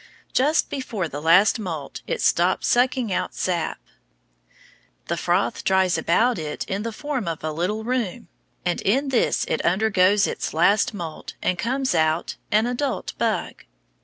Just 0.33 0.71
before 0.71 1.07
the 1.07 1.21
last 1.21 1.59
moult 1.59 2.01
it 2.07 2.23
stops 2.23 2.67
sucking 2.67 3.13
out 3.13 3.35
sap. 3.35 3.77
The 5.05 5.15
froth 5.15 5.63
dries 5.63 5.95
about 5.95 6.39
it 6.39 6.63
in 6.65 6.81
the 6.81 6.91
form 6.91 7.27
of 7.27 7.43
a 7.43 7.51
little 7.51 7.83
room, 7.83 8.27
and 8.65 8.81
in 8.81 9.09
this 9.09 9.45
it 9.45 9.63
undergoes 9.63 10.25
its 10.25 10.55
last 10.55 10.95
moult 10.95 11.35
and 11.39 11.59
comes 11.59 11.93
out 11.93 12.35
an 12.51 12.65
adult 12.65 13.13
bug. 13.19 13.65